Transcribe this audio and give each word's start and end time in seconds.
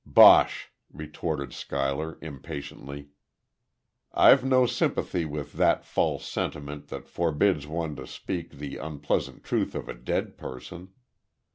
"Bosh," 0.03 0.71
retorted 0.91 1.53
Schuyler, 1.53 2.17
impatiently. 2.23 3.09
"I've 4.11 4.43
no 4.43 4.65
sympathy 4.65 5.25
with 5.25 5.53
that 5.53 5.85
false 5.85 6.27
sentiment 6.27 6.87
that 6.87 7.07
forbids 7.07 7.67
one 7.67 7.95
to 7.97 8.07
speak 8.07 8.53
the 8.53 8.77
unpleasant 8.77 9.43
truth 9.43 9.75
of 9.75 9.87
a 9.87 9.93
dead 9.93 10.39
person. 10.39 10.89